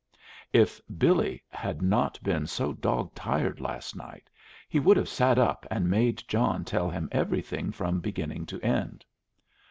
[0.51, 4.31] If Billy had not been so dog tired last night,
[4.67, 9.05] he would have sat up and made John tell him everything from beginning to end.